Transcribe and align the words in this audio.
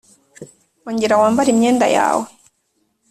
ongera 0.87 1.19
wambare 1.21 1.49
imyenda 1.51 1.85
yawe 1.95 2.25